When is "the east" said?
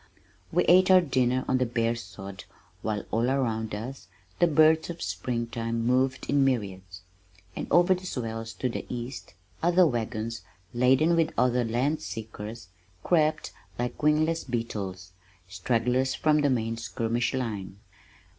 8.67-9.35